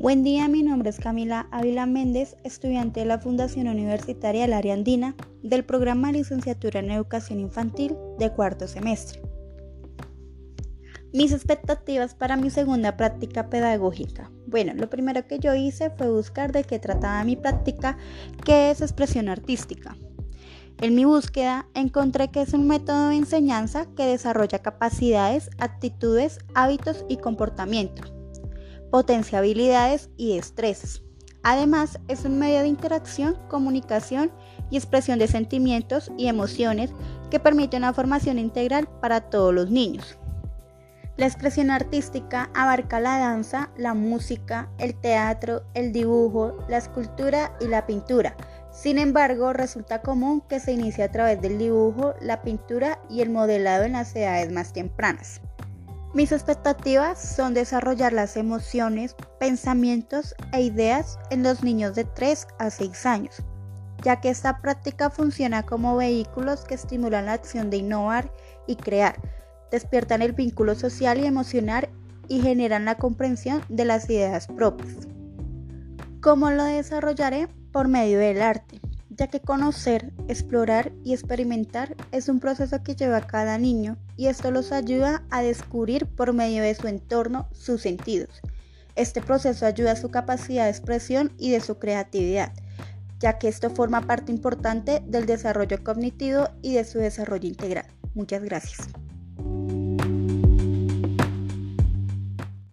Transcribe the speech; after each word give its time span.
Buen 0.00 0.24
día, 0.24 0.48
mi 0.48 0.62
nombre 0.62 0.88
es 0.88 0.98
Camila 0.98 1.46
Ávila 1.50 1.84
Méndez, 1.84 2.34
estudiante 2.42 3.00
de 3.00 3.06
la 3.06 3.18
Fundación 3.18 3.68
Universitaria 3.68 4.46
La 4.46 4.56
Área 4.56 4.72
Andina 4.72 5.14
del 5.42 5.62
programa 5.62 6.10
Licenciatura 6.10 6.80
en 6.80 6.90
Educación 6.90 7.38
Infantil 7.38 7.98
de 8.18 8.32
cuarto 8.32 8.66
semestre. 8.66 9.20
Mis 11.12 11.32
expectativas 11.32 12.14
para 12.14 12.38
mi 12.38 12.48
segunda 12.48 12.96
práctica 12.96 13.50
pedagógica. 13.50 14.30
Bueno, 14.46 14.72
lo 14.72 14.88
primero 14.88 15.26
que 15.26 15.38
yo 15.38 15.54
hice 15.54 15.90
fue 15.90 16.10
buscar 16.10 16.50
de 16.50 16.64
qué 16.64 16.78
trataba 16.78 17.22
mi 17.24 17.36
práctica, 17.36 17.98
que 18.42 18.70
es 18.70 18.80
expresión 18.80 19.28
artística. 19.28 19.98
En 20.80 20.94
mi 20.94 21.04
búsqueda 21.04 21.68
encontré 21.74 22.30
que 22.30 22.40
es 22.40 22.54
un 22.54 22.66
método 22.66 23.10
de 23.10 23.16
enseñanza 23.16 23.84
que 23.94 24.06
desarrolla 24.06 24.60
capacidades, 24.60 25.50
actitudes, 25.58 26.38
hábitos 26.54 27.04
y 27.10 27.18
comportamiento 27.18 28.19
potencia 28.90 29.38
habilidades 29.38 30.10
y 30.16 30.36
destrezas. 30.36 31.02
Además, 31.42 31.98
es 32.08 32.24
un 32.24 32.38
medio 32.38 32.60
de 32.60 32.68
interacción, 32.68 33.36
comunicación 33.48 34.30
y 34.70 34.76
expresión 34.76 35.18
de 35.18 35.26
sentimientos 35.26 36.12
y 36.18 36.26
emociones 36.26 36.90
que 37.30 37.40
permite 37.40 37.76
una 37.76 37.94
formación 37.94 38.38
integral 38.38 38.88
para 39.00 39.22
todos 39.22 39.54
los 39.54 39.70
niños. 39.70 40.18
La 41.16 41.26
expresión 41.26 41.70
artística 41.70 42.50
abarca 42.54 43.00
la 43.00 43.18
danza, 43.18 43.70
la 43.76 43.94
música, 43.94 44.70
el 44.78 44.94
teatro, 44.94 45.62
el 45.74 45.92
dibujo, 45.92 46.56
la 46.68 46.78
escultura 46.78 47.56
y 47.60 47.66
la 47.66 47.86
pintura. 47.86 48.36
Sin 48.72 48.98
embargo, 48.98 49.52
resulta 49.52 50.00
común 50.00 50.40
que 50.42 50.60
se 50.60 50.72
inicie 50.72 51.04
a 51.04 51.10
través 51.10 51.40
del 51.40 51.58
dibujo, 51.58 52.14
la 52.20 52.42
pintura 52.42 53.00
y 53.10 53.20
el 53.20 53.30
modelado 53.30 53.84
en 53.84 53.92
las 53.92 54.14
edades 54.14 54.50
más 54.52 54.72
tempranas. 54.72 55.42
Mis 56.12 56.32
expectativas 56.32 57.22
son 57.22 57.54
desarrollar 57.54 58.12
las 58.12 58.36
emociones, 58.36 59.14
pensamientos 59.38 60.34
e 60.52 60.60
ideas 60.60 61.20
en 61.30 61.44
los 61.44 61.62
niños 61.62 61.94
de 61.94 62.02
3 62.02 62.48
a 62.58 62.70
6 62.70 63.06
años, 63.06 63.42
ya 64.02 64.20
que 64.20 64.28
esta 64.28 64.60
práctica 64.60 65.10
funciona 65.10 65.62
como 65.62 65.96
vehículos 65.96 66.64
que 66.64 66.74
estimulan 66.74 67.26
la 67.26 67.34
acción 67.34 67.70
de 67.70 67.76
innovar 67.76 68.32
y 68.66 68.74
crear, 68.74 69.20
despiertan 69.70 70.20
el 70.20 70.32
vínculo 70.32 70.74
social 70.74 71.20
y 71.20 71.26
emocional 71.26 71.88
y 72.26 72.40
generan 72.40 72.86
la 72.86 72.96
comprensión 72.96 73.62
de 73.68 73.84
las 73.84 74.10
ideas 74.10 74.48
propias. 74.48 75.06
¿Cómo 76.20 76.50
lo 76.50 76.64
desarrollaré? 76.64 77.46
Por 77.70 77.86
medio 77.86 78.18
del 78.18 78.42
arte 78.42 78.80
ya 79.20 79.26
que 79.26 79.40
conocer, 79.40 80.14
explorar 80.28 80.92
y 81.04 81.12
experimentar 81.12 81.94
es 82.10 82.30
un 82.30 82.40
proceso 82.40 82.82
que 82.82 82.96
lleva 82.96 83.18
a 83.18 83.26
cada 83.26 83.58
niño 83.58 83.98
y 84.16 84.28
esto 84.28 84.50
los 84.50 84.72
ayuda 84.72 85.24
a 85.28 85.42
descubrir 85.42 86.06
por 86.06 86.32
medio 86.32 86.62
de 86.62 86.74
su 86.74 86.88
entorno 86.88 87.46
sus 87.52 87.82
sentidos. 87.82 88.40
Este 88.96 89.20
proceso 89.20 89.66
ayuda 89.66 89.92
a 89.92 89.96
su 89.96 90.10
capacidad 90.10 90.64
de 90.64 90.70
expresión 90.70 91.32
y 91.36 91.50
de 91.50 91.60
su 91.60 91.78
creatividad, 91.78 92.54
ya 93.18 93.38
que 93.38 93.48
esto 93.48 93.68
forma 93.68 94.06
parte 94.06 94.32
importante 94.32 95.02
del 95.04 95.26
desarrollo 95.26 95.84
cognitivo 95.84 96.48
y 96.62 96.72
de 96.72 96.84
su 96.84 96.98
desarrollo 96.98 97.46
integral. 97.46 97.84
Muchas 98.14 98.42
gracias. 98.42 98.88